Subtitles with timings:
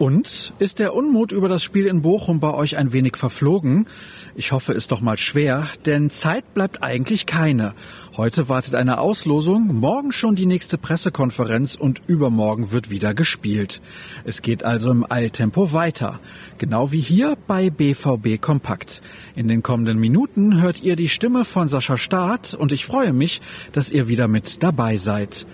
[0.00, 3.88] Und ist der Unmut über das Spiel in Bochum bei euch ein wenig verflogen?
[4.36, 7.74] Ich hoffe es doch mal schwer, denn Zeit bleibt eigentlich keine.
[8.16, 13.82] Heute wartet eine Auslosung, morgen schon die nächste Pressekonferenz und übermorgen wird wieder gespielt.
[14.22, 16.20] Es geht also im Eiltempo weiter.
[16.58, 19.02] Genau wie hier bei BVB Kompakt.
[19.34, 23.40] In den kommenden Minuten hört ihr die Stimme von Sascha Staat und ich freue mich,
[23.72, 25.44] dass ihr wieder mit dabei seid.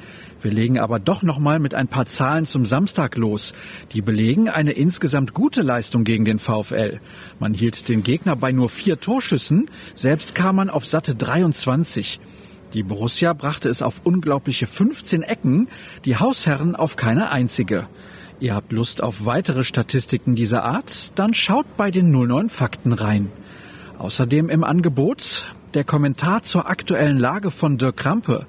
[0.44, 3.54] Wir legen aber doch noch mal mit ein paar Zahlen zum Samstag los.
[3.92, 7.00] Die belegen eine insgesamt gute Leistung gegen den VfL.
[7.40, 12.20] Man hielt den Gegner bei nur vier Torschüssen, selbst kam man auf satte 23.
[12.74, 15.68] Die Borussia brachte es auf unglaubliche 15 Ecken,
[16.04, 17.88] die Hausherren auf keine einzige.
[18.38, 21.18] Ihr habt Lust auf weitere Statistiken dieser Art?
[21.18, 23.32] Dann schaut bei den 09 Fakten rein.
[23.96, 28.46] Außerdem im Angebot der Kommentar zur aktuellen Lage von Dirk Krampe.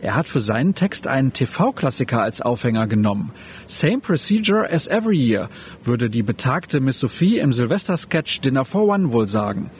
[0.00, 3.32] Er hat für seinen Text einen TV-Klassiker als Aufhänger genommen.
[3.66, 5.48] Same procedure as every year,
[5.82, 9.70] würde die betagte Miss Sophie im Silvester-Sketch Dinner for One wohl sagen.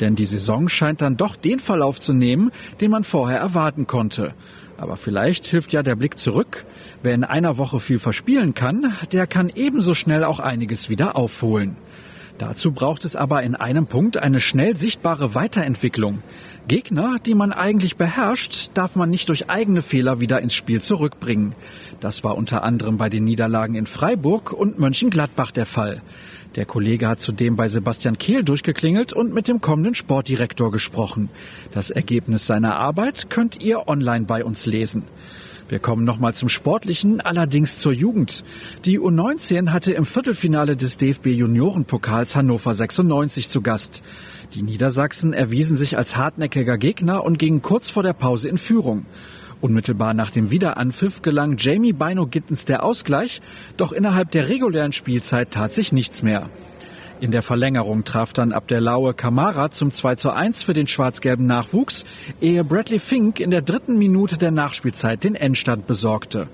[0.00, 4.32] Denn die Saison scheint dann doch den Verlauf zu nehmen, den man vorher erwarten konnte.
[4.78, 6.64] Aber vielleicht hilft ja der Blick zurück.
[7.02, 11.76] Wer in einer Woche viel verspielen kann, der kann ebenso schnell auch einiges wieder aufholen.
[12.38, 16.22] Dazu braucht es aber in einem Punkt eine schnell sichtbare Weiterentwicklung.
[16.68, 21.54] Gegner, die man eigentlich beherrscht, darf man nicht durch eigene Fehler wieder ins Spiel zurückbringen.
[22.00, 26.02] Das war unter anderem bei den Niederlagen in Freiburg und Mönchengladbach der Fall.
[26.56, 31.30] Der Kollege hat zudem bei Sebastian Kehl durchgeklingelt und mit dem kommenden Sportdirektor gesprochen.
[31.70, 35.04] Das Ergebnis seiner Arbeit könnt ihr online bei uns lesen.
[35.68, 38.44] Wir kommen nochmal zum Sportlichen, allerdings zur Jugend.
[38.84, 44.04] Die U19 hatte im Viertelfinale des DFB Juniorenpokals Hannover 96 zu Gast.
[44.54, 49.06] Die Niedersachsen erwiesen sich als hartnäckiger Gegner und gingen kurz vor der Pause in Führung.
[49.60, 53.40] Unmittelbar nach dem Wiederanpfiff gelang Jamie Bino Gittens der Ausgleich,
[53.76, 56.48] doch innerhalb der regulären Spielzeit tat sich nichts mehr.
[57.18, 62.04] In der Verlängerung traf dann Abdelaue Kamara zum 2 zu 1 für den schwarz-gelben Nachwuchs,
[62.42, 66.48] ehe Bradley Fink in der dritten Minute der Nachspielzeit den Endstand besorgte.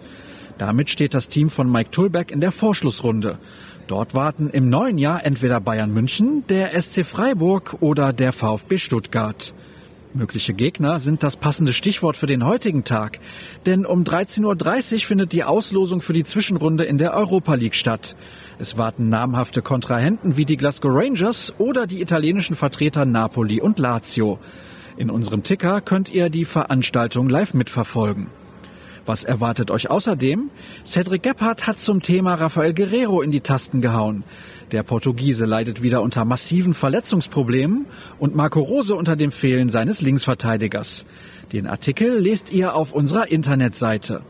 [0.58, 3.38] Damit steht das Team von Mike Tulbeck in der Vorschlussrunde.
[3.88, 9.54] Dort warten im neuen Jahr entweder Bayern München, der SC Freiburg oder der VfB Stuttgart.
[10.14, 13.18] Mögliche Gegner sind das passende Stichwort für den heutigen Tag.
[13.64, 18.14] Denn um 13.30 Uhr findet die Auslosung für die Zwischenrunde in der Europa League statt.
[18.58, 24.38] Es warten namhafte Kontrahenten wie die Glasgow Rangers oder die italienischen Vertreter Napoli und Lazio.
[24.98, 28.26] In unserem Ticker könnt ihr die Veranstaltung live mitverfolgen.
[29.04, 30.50] Was erwartet euch außerdem?
[30.84, 34.22] Cedric Gebhardt hat zum Thema Rafael Guerrero in die Tasten gehauen.
[34.72, 37.84] Der Portugiese leidet wieder unter massiven Verletzungsproblemen
[38.18, 41.04] und Marco Rose unter dem Fehlen seines Linksverteidigers.
[41.52, 44.22] Den Artikel lest ihr auf unserer Internetseite.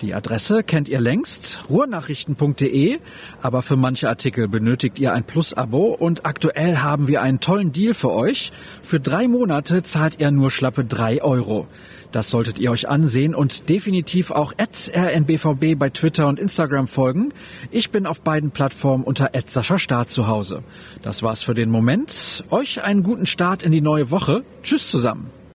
[0.00, 3.00] Die Adresse kennt ihr längst, ruhrnachrichten.de,
[3.42, 7.94] aber für manche Artikel benötigt ihr ein Plus-Abo und aktuell haben wir einen tollen Deal
[7.94, 8.52] für euch.
[8.80, 11.66] Für drei Monate zahlt ihr nur schlappe drei Euro.
[12.12, 17.32] Das solltet ihr euch ansehen und definitiv auch rnbvb bei Twitter und Instagram folgen.
[17.72, 19.30] Ich bin auf beiden Plattformen unter
[19.78, 20.62] Start zu Hause.
[21.02, 22.44] Das war's für den Moment.
[22.50, 24.44] Euch einen guten Start in die neue Woche.
[24.62, 25.37] Tschüss zusammen.